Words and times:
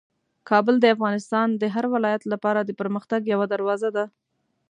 کابل 0.49 0.75
د 0.79 0.85
افغانستان 0.95 1.47
د 1.61 1.63
هر 1.75 1.85
ولایت 1.93 2.23
لپاره 2.33 2.59
د 2.63 2.71
پرمختګ 2.79 3.21
یوه 3.33 3.45
دروازه 3.53 3.89
ده. 3.95 4.05